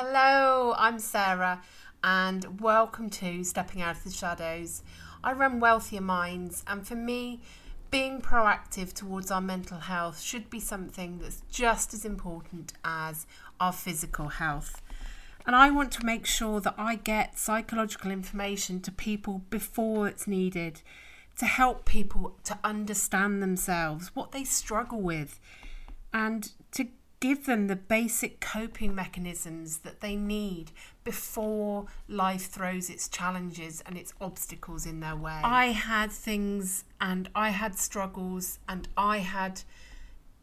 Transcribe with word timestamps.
Hello, 0.00 0.76
I'm 0.78 1.00
Sarah, 1.00 1.60
and 2.04 2.60
welcome 2.60 3.10
to 3.10 3.42
Stepping 3.42 3.82
Out 3.82 3.96
of 3.96 4.04
the 4.04 4.12
Shadows. 4.12 4.84
I 5.24 5.32
run 5.32 5.58
Wealthier 5.58 6.00
Minds, 6.00 6.62
and 6.68 6.86
for 6.86 6.94
me, 6.94 7.40
being 7.90 8.20
proactive 8.20 8.92
towards 8.92 9.32
our 9.32 9.40
mental 9.40 9.80
health 9.80 10.20
should 10.20 10.50
be 10.50 10.60
something 10.60 11.18
that's 11.18 11.42
just 11.50 11.92
as 11.94 12.04
important 12.04 12.74
as 12.84 13.26
our 13.58 13.72
physical 13.72 14.28
health. 14.28 14.80
And 15.44 15.56
I 15.56 15.72
want 15.72 15.90
to 15.94 16.06
make 16.06 16.26
sure 16.26 16.60
that 16.60 16.76
I 16.78 16.94
get 16.94 17.36
psychological 17.36 18.12
information 18.12 18.80
to 18.82 18.92
people 18.92 19.42
before 19.50 20.06
it's 20.06 20.28
needed 20.28 20.80
to 21.38 21.46
help 21.46 21.86
people 21.86 22.36
to 22.44 22.56
understand 22.62 23.42
themselves, 23.42 24.14
what 24.14 24.30
they 24.30 24.44
struggle 24.44 25.00
with, 25.00 25.40
and 26.14 26.52
to 26.70 26.86
give 27.20 27.46
them 27.46 27.66
the 27.66 27.76
basic 27.76 28.40
coping 28.40 28.94
mechanisms 28.94 29.78
that 29.78 30.00
they 30.00 30.14
need 30.14 30.70
before 31.04 31.86
life 32.06 32.46
throws 32.46 32.88
its 32.88 33.08
challenges 33.08 33.82
and 33.86 33.96
its 33.96 34.14
obstacles 34.20 34.86
in 34.86 35.00
their 35.00 35.16
way. 35.16 35.40
I 35.42 35.66
had 35.66 36.12
things 36.12 36.84
and 37.00 37.28
I 37.34 37.50
had 37.50 37.76
struggles 37.76 38.58
and 38.68 38.88
I 38.96 39.18
had 39.18 39.62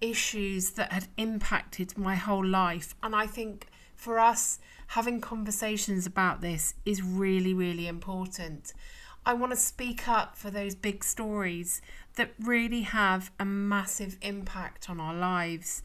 issues 0.00 0.70
that 0.70 0.92
had 0.92 1.08
impacted 1.16 1.96
my 1.98 2.14
whole 2.14 2.44
life. 2.44 2.94
And 3.02 3.14
I 3.14 3.26
think 3.26 3.66
for 3.94 4.18
us, 4.18 4.58
having 4.88 5.20
conversations 5.20 6.06
about 6.06 6.40
this 6.40 6.74
is 6.84 7.02
really, 7.02 7.54
really 7.54 7.86
important. 7.86 8.72
I 9.24 9.34
want 9.34 9.52
to 9.52 9.56
speak 9.56 10.08
up 10.08 10.36
for 10.36 10.50
those 10.50 10.74
big 10.74 11.04
stories 11.04 11.80
that 12.16 12.30
really 12.40 12.82
have 12.82 13.30
a 13.38 13.44
massive 13.44 14.16
impact 14.20 14.90
on 14.90 14.98
our 14.98 15.14
lives 15.14 15.82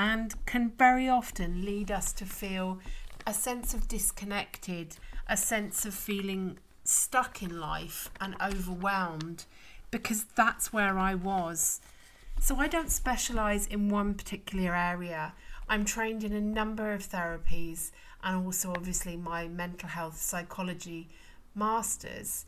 and 0.00 0.34
can 0.46 0.72
very 0.78 1.10
often 1.10 1.62
lead 1.62 1.90
us 1.90 2.10
to 2.10 2.24
feel 2.24 2.78
a 3.26 3.34
sense 3.34 3.74
of 3.74 3.86
disconnected, 3.86 4.96
a 5.28 5.36
sense 5.36 5.84
of 5.84 5.92
feeling 5.92 6.56
stuck 6.84 7.42
in 7.42 7.60
life 7.60 8.10
and 8.18 8.34
overwhelmed 8.42 9.44
because 9.90 10.24
that's 10.34 10.72
where 10.72 10.98
I 10.98 11.14
was. 11.14 11.82
So 12.40 12.56
I 12.56 12.66
don't 12.66 12.90
specialize 12.90 13.66
in 13.66 13.90
one 13.90 14.14
particular 14.14 14.74
area. 14.74 15.34
I'm 15.68 15.84
trained 15.84 16.24
in 16.24 16.32
a 16.32 16.40
number 16.40 16.94
of 16.94 17.06
therapies 17.06 17.90
and 18.24 18.46
also 18.46 18.70
obviously 18.70 19.18
my 19.18 19.48
mental 19.48 19.90
health 19.90 20.16
psychology 20.16 21.10
masters. 21.54 22.46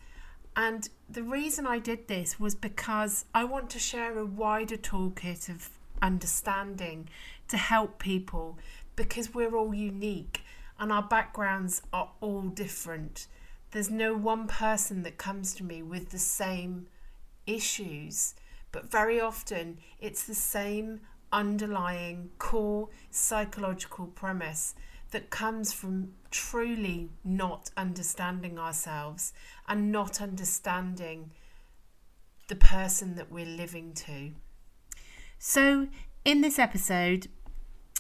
And 0.57 0.89
the 1.07 1.23
reason 1.23 1.67
I 1.67 1.81
did 1.81 2.09
this 2.09 2.41
was 2.41 2.55
because 2.55 3.27
I 3.35 3.45
want 3.45 3.69
to 3.71 3.79
share 3.79 4.19
a 4.19 4.25
wider 4.25 4.79
toolkit 4.79 5.51
of 5.51 5.69
understanding 6.03 7.09
to 7.49 7.57
help 7.57 7.99
people 7.99 8.59
because 8.97 9.33
we're 9.33 9.57
all 9.57 9.73
unique 9.75 10.43
and 10.79 10.93
our 10.93 11.03
backgrounds 11.03 11.81
are 11.93 12.11
all 12.21 12.43
different. 12.43 13.27
There's 13.71 13.91
no 13.91 14.15
one 14.15 14.49
person 14.49 15.03
that 15.05 15.17
comes 15.17 15.55
to 15.55 15.65
me 15.65 15.83
with 15.83 16.11
the 16.11 16.19
same 16.19 16.89
issues, 17.47 18.35
but 18.73 18.91
very 18.91 19.21
often 19.21 19.79
it's 20.01 20.25
the 20.25 20.35
same 20.35 21.01
underlying 21.33 22.31
core 22.39 22.89
psychological 23.11 24.07
premise 24.07 24.75
that 25.13 25.31
comes 25.31 25.73
from 25.73 26.13
truly 26.31 27.11
not 27.25 27.71
understanding 27.77 28.59
ourselves 28.59 29.33
and 29.69 29.93
not 29.93 30.21
understanding 30.21 31.31
the 32.49 32.57
person 32.57 33.15
that 33.15 33.31
we're 33.31 33.47
living 33.47 33.93
to. 33.93 34.33
So, 35.45 35.89
in 36.25 36.41
this 36.41 36.57
episode, 36.61 37.27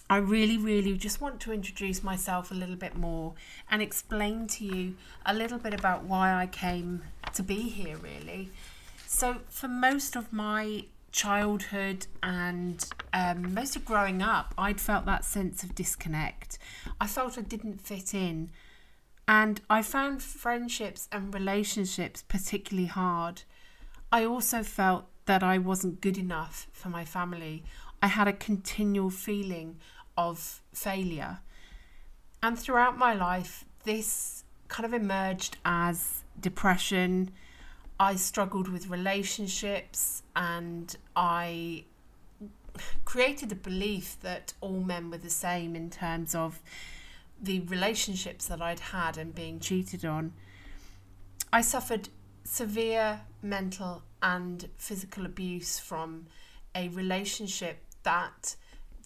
I 0.08 0.18
really, 0.18 0.56
really 0.56 0.96
just 0.96 1.20
want 1.20 1.40
to 1.40 1.52
introduce 1.52 2.04
myself 2.04 2.52
a 2.52 2.54
little 2.54 2.76
bit 2.76 2.96
more 2.96 3.34
and 3.68 3.82
explain 3.82 4.46
to 4.46 4.64
you 4.64 4.94
a 5.26 5.34
little 5.34 5.58
bit 5.58 5.74
about 5.74 6.04
why 6.04 6.32
I 6.32 6.46
came 6.46 7.02
to 7.34 7.42
be 7.42 7.62
here, 7.62 7.96
really. 7.96 8.50
So, 9.08 9.38
for 9.48 9.66
most 9.66 10.14
of 10.14 10.32
my 10.32 10.84
childhood 11.10 12.06
and 12.22 12.88
um, 13.12 13.52
most 13.52 13.74
of 13.74 13.84
growing 13.84 14.22
up, 14.22 14.54
I'd 14.56 14.80
felt 14.80 15.04
that 15.06 15.24
sense 15.24 15.64
of 15.64 15.74
disconnect. 15.74 16.60
I 17.00 17.08
felt 17.08 17.36
I 17.36 17.42
didn't 17.42 17.80
fit 17.80 18.14
in. 18.14 18.50
And 19.26 19.60
I 19.68 19.82
found 19.82 20.22
friendships 20.22 21.08
and 21.10 21.34
relationships 21.34 22.22
particularly 22.22 22.86
hard. 22.86 23.42
I 24.12 24.24
also 24.24 24.62
felt 24.62 25.06
that 25.26 25.42
I 25.42 25.58
wasn't 25.58 26.00
good 26.00 26.18
enough 26.18 26.68
for 26.72 26.88
my 26.88 27.04
family. 27.04 27.64
I 28.00 28.08
had 28.08 28.28
a 28.28 28.32
continual 28.32 29.10
feeling 29.10 29.78
of 30.16 30.60
failure. 30.72 31.38
And 32.42 32.58
throughout 32.58 32.98
my 32.98 33.14
life, 33.14 33.64
this 33.84 34.44
kind 34.68 34.84
of 34.84 34.92
emerged 34.92 35.58
as 35.64 36.22
depression, 36.40 37.30
I 38.00 38.16
struggled 38.16 38.68
with 38.68 38.88
relationships 38.88 40.22
and 40.34 40.96
I 41.14 41.84
created 43.04 43.52
a 43.52 43.54
belief 43.54 44.16
that 44.22 44.54
all 44.60 44.80
men 44.80 45.10
were 45.10 45.18
the 45.18 45.30
same 45.30 45.76
in 45.76 45.90
terms 45.90 46.34
of 46.34 46.60
the 47.40 47.60
relationships 47.60 48.46
that 48.46 48.62
I'd 48.62 48.80
had 48.80 49.18
and 49.18 49.34
being 49.34 49.60
cheated 49.60 50.04
on. 50.04 50.32
I 51.52 51.60
suffered 51.60 52.08
severe 52.44 53.20
mental 53.42 54.02
and 54.22 54.68
physical 54.76 55.26
abuse 55.26 55.78
from 55.78 56.26
a 56.74 56.88
relationship 56.88 57.84
that 58.04 58.56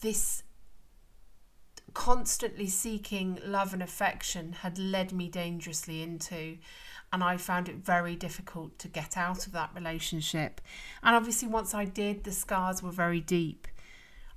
this 0.03 0.43
constantly 1.95 2.67
seeking 2.67 3.39
love 3.45 3.73
and 3.73 3.83
affection 3.83 4.53
had 4.53 4.79
led 4.79 5.13
me 5.13 5.29
dangerously 5.29 6.03
into 6.03 6.59
and 7.13 7.23
I 7.23 7.37
found 7.37 7.69
it 7.69 7.77
very 7.77 8.17
difficult 8.17 8.79
to 8.81 8.89
get 8.89 9.17
out 9.17 9.47
of 9.47 9.53
that 9.53 9.71
relationship. 9.75 10.61
And 11.03 11.15
obviously, 11.15 11.49
once 11.49 11.73
I 11.73 11.85
did, 11.85 12.25
the 12.25 12.33
scars 12.33 12.83
were 12.83 12.91
very 12.91 13.21
deep. 13.21 13.69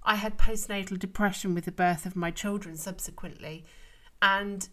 I 0.03 0.15
had 0.15 0.37
postnatal 0.37 0.97
depression 0.97 1.53
with 1.53 1.65
the 1.65 1.71
birth 1.71 2.05
of 2.05 2.15
my 2.15 2.31
children 2.31 2.77
subsequently, 2.77 3.65
and 4.21 4.69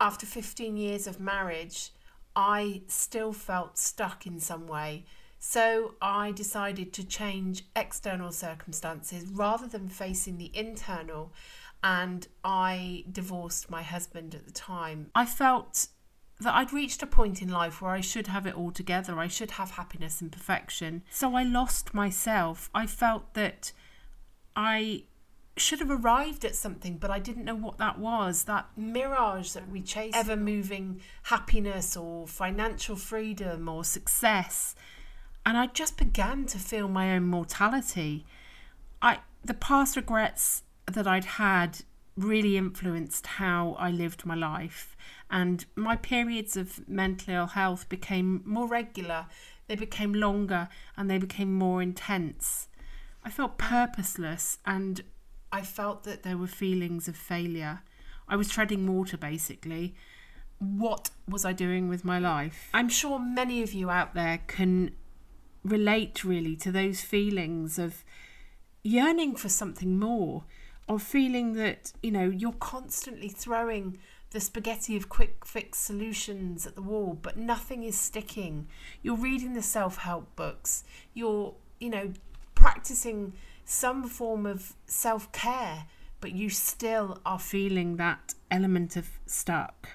after 0.00 0.26
15 0.26 0.76
years 0.76 1.06
of 1.06 1.18
marriage, 1.18 1.90
I 2.36 2.82
still 2.88 3.32
felt 3.32 3.78
stuck 3.78 4.26
in 4.26 4.40
some 4.40 4.66
way. 4.66 5.04
So 5.38 5.94
I 6.00 6.32
decided 6.32 6.92
to 6.94 7.04
change 7.04 7.64
external 7.76 8.32
circumstances 8.32 9.26
rather 9.26 9.66
than 9.66 9.88
facing 9.88 10.38
the 10.38 10.50
internal. 10.54 11.32
And 11.82 12.26
I 12.42 13.04
divorced 13.12 13.70
my 13.70 13.82
husband 13.82 14.34
at 14.34 14.46
the 14.46 14.52
time. 14.52 15.10
I 15.14 15.26
felt 15.26 15.88
that 16.40 16.54
I'd 16.54 16.72
reached 16.72 17.02
a 17.02 17.06
point 17.06 17.42
in 17.42 17.48
life 17.48 17.82
where 17.82 17.92
I 17.92 18.00
should 18.00 18.28
have 18.28 18.46
it 18.46 18.56
all 18.56 18.72
together. 18.72 19.18
I 19.18 19.28
should 19.28 19.52
have 19.52 19.72
happiness 19.72 20.20
and 20.20 20.32
perfection. 20.32 21.02
So 21.10 21.34
I 21.34 21.42
lost 21.42 21.94
myself. 21.94 22.70
I 22.74 22.86
felt 22.86 23.34
that 23.34 23.72
I 24.56 25.04
should 25.56 25.78
have 25.78 25.90
arrived 25.90 26.44
at 26.44 26.54
something, 26.54 26.96
but 26.96 27.10
I 27.10 27.18
didn't 27.18 27.44
know 27.44 27.54
what 27.54 27.78
that 27.78 27.98
was. 27.98 28.44
That 28.44 28.68
mirage 28.76 29.52
that 29.52 29.68
we 29.68 29.82
chase, 29.82 30.12
ever 30.14 30.36
moving 30.36 31.00
happiness 31.24 31.96
or 31.96 32.26
financial 32.26 32.96
freedom 32.96 33.68
or 33.68 33.84
success. 33.84 34.74
And 35.46 35.56
I 35.56 35.66
just 35.66 35.96
began 35.96 36.46
to 36.46 36.58
feel 36.58 36.88
my 36.88 37.14
own 37.14 37.24
mortality. 37.24 38.26
I 39.00 39.18
the 39.44 39.54
past 39.54 39.96
regrets 39.96 40.62
that 40.86 41.06
I'd 41.06 41.24
had 41.24 41.80
really 42.16 42.56
influenced 42.56 43.26
how 43.26 43.76
I 43.78 43.90
lived 43.90 44.24
my 44.24 44.34
life. 44.34 44.96
And 45.30 45.64
my 45.74 45.96
periods 45.96 46.56
of 46.56 46.88
mental 46.88 47.34
ill 47.34 47.46
health 47.48 47.88
became 47.88 48.42
more 48.44 48.68
regular, 48.68 49.26
they 49.66 49.76
became 49.76 50.14
longer, 50.14 50.68
and 50.96 51.10
they 51.10 51.18
became 51.18 51.52
more 51.54 51.82
intense. 51.82 52.68
I 53.24 53.30
felt 53.30 53.58
purposeless 53.58 54.58
and 54.66 55.02
I 55.54 55.62
felt 55.62 56.02
that 56.02 56.24
there 56.24 56.36
were 56.36 56.48
feelings 56.48 57.06
of 57.06 57.14
failure. 57.14 57.82
I 58.28 58.34
was 58.34 58.48
treading 58.48 58.92
water 58.92 59.16
basically. 59.16 59.94
What 60.58 61.10
was 61.28 61.44
I 61.44 61.52
doing 61.52 61.88
with 61.88 62.04
my 62.04 62.18
life? 62.18 62.70
I'm 62.74 62.88
sure 62.88 63.20
many 63.20 63.62
of 63.62 63.72
you 63.72 63.88
out 63.88 64.14
there 64.14 64.40
can 64.48 64.96
relate 65.62 66.24
really 66.24 66.56
to 66.56 66.72
those 66.72 67.02
feelings 67.02 67.78
of 67.78 68.02
yearning 68.82 69.36
for 69.36 69.48
something 69.48 69.96
more 69.96 70.42
or 70.88 70.98
feeling 70.98 71.52
that, 71.52 71.92
you 72.02 72.10
know, 72.10 72.28
you're 72.28 72.52
constantly 72.54 73.28
throwing 73.28 73.98
the 74.30 74.40
spaghetti 74.40 74.96
of 74.96 75.08
quick 75.08 75.46
fix 75.46 75.78
solutions 75.78 76.66
at 76.66 76.74
the 76.74 76.82
wall, 76.82 77.16
but 77.22 77.36
nothing 77.36 77.84
is 77.84 77.96
sticking. 77.96 78.66
You're 79.02 79.14
reading 79.14 79.54
the 79.54 79.62
self 79.62 79.98
help 79.98 80.34
books, 80.34 80.82
you're, 81.14 81.54
you 81.78 81.90
know, 81.90 82.12
practicing 82.56 83.34
some 83.64 84.08
form 84.08 84.46
of 84.46 84.74
self 84.86 85.30
care, 85.32 85.86
but 86.20 86.32
you 86.32 86.50
still 86.50 87.20
are 87.24 87.38
feeling 87.38 87.96
that 87.96 88.34
element 88.50 88.96
of 88.96 89.08
stuck. 89.26 89.88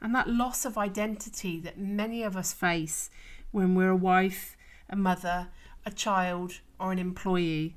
And 0.00 0.14
that 0.14 0.28
loss 0.28 0.64
of 0.64 0.76
identity 0.76 1.60
that 1.60 1.78
many 1.78 2.22
of 2.22 2.36
us 2.36 2.52
face 2.52 3.10
when 3.52 3.74
we're 3.74 3.90
a 3.90 3.96
wife, 3.96 4.56
a 4.90 4.96
mother, 4.96 5.48
a 5.86 5.90
child, 5.90 6.60
or 6.78 6.92
an 6.92 6.98
employee 6.98 7.76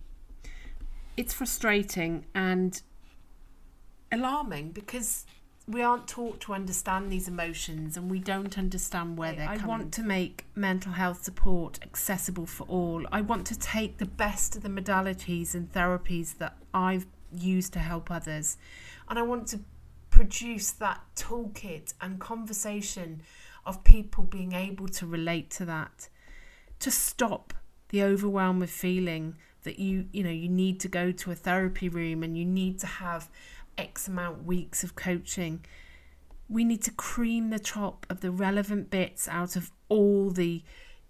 it's 1.17 1.33
frustrating 1.33 2.25
and 2.35 2.81
alarming 4.11 4.69
because 4.69 5.25
we 5.67 5.81
aren't 5.81 6.07
taught 6.07 6.39
to 6.41 6.53
understand 6.53 7.11
these 7.11 7.27
emotions 7.27 7.97
and 7.97 8.09
we 8.09 8.19
don't 8.19 8.57
understand 8.57 9.17
where 9.17 9.33
they're 9.33 9.49
I 9.49 9.57
coming. 9.57 9.67
want 9.67 9.93
to 9.95 10.03
make 10.03 10.45
mental 10.55 10.93
health 10.93 11.23
support 11.23 11.79
accessible 11.83 12.45
for 12.45 12.63
all. 12.67 13.05
I 13.11 13.19
want 13.19 13.45
to 13.47 13.59
take 13.59 13.97
the 13.97 14.05
best 14.05 14.55
of 14.55 14.63
the 14.63 14.69
modalities 14.69 15.53
and 15.53 15.71
therapies 15.71 16.37
that 16.37 16.55
I've 16.73 17.05
used 17.33 17.73
to 17.73 17.79
help 17.79 18.09
others. 18.09 18.57
And 19.09 19.19
I 19.19 19.23
want 19.23 19.47
to 19.47 19.59
produce 20.09 20.71
that 20.71 21.01
toolkit 21.17 21.93
and 21.99 22.17
conversation 22.19 23.21
of 23.65 23.83
people 23.83 24.23
being 24.23 24.53
able 24.53 24.87
to 24.87 25.05
relate 25.05 25.49
to 25.51 25.65
that, 25.65 26.07
to 26.79 26.89
stop 26.89 27.53
the 27.89 28.03
overwhelm 28.03 28.61
of 28.61 28.69
feeling 28.69 29.35
that 29.63 29.79
you 29.79 30.07
you 30.13 30.23
know 30.23 30.29
you 30.29 30.47
need 30.47 30.79
to 30.79 30.87
go 30.87 31.11
to 31.11 31.31
a 31.31 31.35
therapy 31.35 31.89
room 31.89 32.23
and 32.23 32.37
you 32.37 32.45
need 32.45 32.79
to 32.79 32.87
have 32.87 33.29
X 33.77 34.07
amount 34.07 34.45
weeks 34.45 34.83
of 34.83 34.95
coaching. 34.95 35.63
We 36.49 36.63
need 36.63 36.81
to 36.83 36.91
cream 36.91 37.49
the 37.49 37.59
top 37.59 38.05
of 38.09 38.21
the 38.21 38.31
relevant 38.31 38.89
bits 38.89 39.27
out 39.27 39.55
of 39.55 39.71
all 39.89 40.29
the 40.29 40.63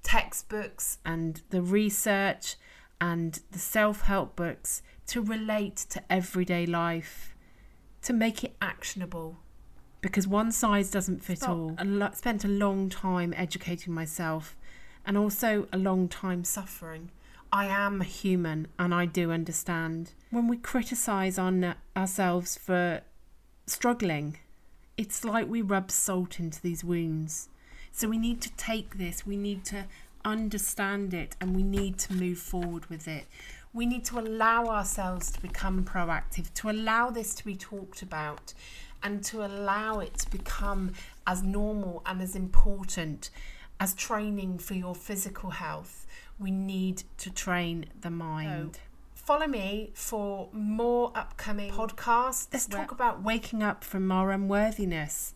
textbooks 0.03 0.97
and 1.05 1.41
the 1.49 1.61
research 1.61 2.55
and 2.99 3.39
the 3.51 3.59
self 3.59 4.01
help 4.01 4.35
books 4.35 4.81
to 5.07 5.21
relate 5.21 5.77
to 5.89 6.03
everyday 6.11 6.65
life, 6.65 7.35
to 8.01 8.13
make 8.13 8.43
it 8.43 8.55
actionable. 8.61 9.37
Because 10.01 10.27
one 10.27 10.51
size 10.51 10.91
doesn't 10.91 11.23
fit 11.23 11.39
Stop. 11.39 11.49
all. 11.49 11.75
I 11.77 11.83
lo- 11.83 12.11
spent 12.13 12.45
a 12.45 12.47
long 12.47 12.89
time 12.89 13.33
educating 13.35 13.93
myself 13.93 14.55
and 15.05 15.17
also 15.17 15.67
a 15.71 15.77
long 15.77 16.07
time 16.07 16.43
suffering. 16.43 17.11
I 17.51 17.65
am 17.65 18.01
human 18.01 18.67
and 18.77 18.93
I 18.93 19.05
do 19.05 19.31
understand. 19.31 20.11
When 20.31 20.47
we 20.47 20.57
criticise 20.57 21.37
on 21.37 21.75
ourselves 21.95 22.57
for 22.57 23.01
struggling, 23.65 24.37
it's 24.97 25.23
like 25.23 25.47
we 25.47 25.61
rub 25.61 25.91
salt 25.91 26.39
into 26.39 26.61
these 26.61 26.83
wounds. 26.83 27.49
So 27.91 28.07
we 28.07 28.17
need 28.17 28.41
to 28.41 28.51
take 28.57 28.97
this, 28.97 29.25
we 29.25 29.37
need 29.37 29.63
to 29.65 29.85
understand 30.23 31.13
it, 31.13 31.35
and 31.39 31.55
we 31.55 31.63
need 31.63 31.97
to 31.99 32.13
move 32.13 32.37
forward 32.37 32.85
with 32.87 33.07
it. 33.07 33.25
We 33.73 33.85
need 33.85 34.05
to 34.05 34.19
allow 34.19 34.65
ourselves 34.65 35.31
to 35.31 35.41
become 35.41 35.83
proactive, 35.83 36.53
to 36.55 36.69
allow 36.69 37.09
this 37.09 37.33
to 37.35 37.45
be 37.45 37.55
talked 37.55 38.01
about, 38.01 38.53
and 39.01 39.23
to 39.25 39.45
allow 39.45 39.99
it 39.99 40.15
to 40.19 40.29
become 40.29 40.93
as 41.25 41.43
normal 41.43 42.01
and 42.05 42.21
as 42.21 42.35
important 42.35 43.29
as 43.79 43.93
training 43.93 44.57
for 44.57 44.73
your 44.73 44.95
physical 44.95 45.51
health 45.51 46.07
we 46.39 46.51
need 46.51 47.03
to 47.17 47.31
train 47.31 47.85
the 47.99 48.09
mind. 48.09 48.75
So, 48.75 48.81
follow 49.15 49.47
me 49.47 49.91
for 49.93 50.49
more 50.51 51.11
upcoming 51.15 51.71
podcasts. 51.71 52.47
Let's 52.51 52.67
talk 52.67 52.91
about 52.91 53.23
waking 53.23 53.63
up 53.63 53.83
from 53.83 54.11
our 54.11 54.31
unworthiness, 54.31 55.33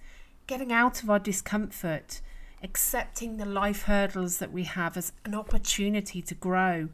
getting 0.48 0.71
out 0.71 1.03
of 1.03 1.09
our 1.09 1.19
discomfort, 1.19 2.21
accepting 2.63 3.38
the 3.38 3.45
life 3.45 3.83
hurdles 3.83 4.38
that 4.38 4.51
we 4.51 4.63
have 4.63 4.95
as 4.95 5.12
an 5.25 5.33
opportunity 5.33 6.21
to 6.21 6.36
grow, 6.36 6.89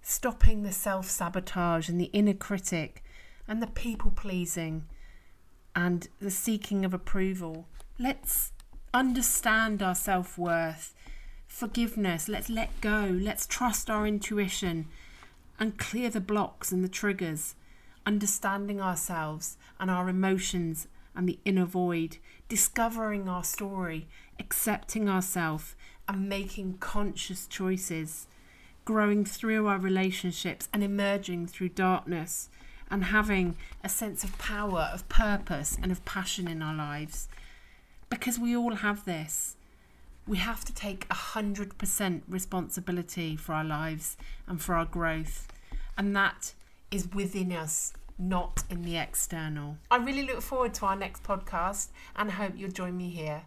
stopping 0.00 0.62
the 0.62 0.72
self 0.72 1.08
sabotage 1.08 1.88
and 1.88 2.00
the 2.00 2.10
inner 2.12 2.34
critic 2.34 3.04
and 3.46 3.62
the 3.62 3.66
people 3.66 4.10
pleasing 4.10 4.84
and 5.74 6.08
the 6.20 6.30
seeking 6.30 6.84
of 6.84 6.94
approval. 6.94 7.66
Let's 7.98 8.52
understand 8.94 9.82
our 9.82 9.94
self 9.94 10.38
worth 10.38 10.94
forgiveness. 11.52 12.28
Let's 12.28 12.48
let 12.48 12.80
go. 12.80 13.08
Let's 13.12 13.46
trust 13.46 13.90
our 13.90 14.06
intuition 14.06 14.86
and 15.60 15.78
clear 15.78 16.08
the 16.10 16.20
blocks 16.20 16.72
and 16.72 16.82
the 16.82 16.88
triggers, 16.88 17.54
understanding 18.06 18.80
ourselves 18.80 19.58
and 19.78 19.90
our 19.90 20.08
emotions 20.08 20.88
and 21.14 21.28
the 21.28 21.38
inner 21.44 21.66
void, 21.66 22.16
discovering 22.48 23.28
our 23.28 23.44
story, 23.44 24.08
accepting 24.40 25.08
ourselves, 25.08 25.76
and 26.08 26.28
making 26.28 26.78
conscious 26.78 27.46
choices, 27.46 28.26
growing 28.84 29.24
through 29.24 29.66
our 29.66 29.78
relationships 29.78 30.68
and 30.72 30.82
emerging 30.82 31.46
through 31.46 31.68
darkness, 31.68 32.48
and 32.90 33.04
having 33.04 33.56
a 33.84 33.88
sense 33.88 34.24
of 34.24 34.36
power, 34.38 34.90
of 34.92 35.08
purpose, 35.08 35.78
and 35.80 35.92
of 35.92 36.04
passion 36.04 36.48
in 36.48 36.62
our 36.62 36.74
lives. 36.74 37.28
Because 38.08 38.38
we 38.38 38.56
all 38.56 38.76
have 38.76 39.04
this 39.04 39.56
we 40.26 40.36
have 40.38 40.64
to 40.64 40.72
take 40.72 41.08
100% 41.08 42.22
responsibility 42.28 43.36
for 43.36 43.54
our 43.54 43.64
lives 43.64 44.16
and 44.46 44.60
for 44.60 44.74
our 44.74 44.84
growth. 44.84 45.48
And 45.98 46.14
that 46.16 46.54
is 46.90 47.08
within 47.12 47.52
us, 47.52 47.92
not 48.18 48.62
in 48.70 48.82
the 48.82 48.96
external. 48.96 49.78
I 49.90 49.96
really 49.96 50.24
look 50.24 50.42
forward 50.42 50.74
to 50.74 50.86
our 50.86 50.96
next 50.96 51.22
podcast 51.24 51.88
and 52.14 52.30
hope 52.30 52.52
you'll 52.56 52.70
join 52.70 52.96
me 52.96 53.10
here. 53.10 53.42